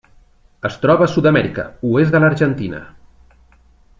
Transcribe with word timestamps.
Es 0.69 0.77
troba 0.85 1.05
a 1.07 1.11
Sud-amèrica: 1.15 1.67
oest 1.91 2.17
de 2.17 2.21
l'Argentina. 2.25 2.83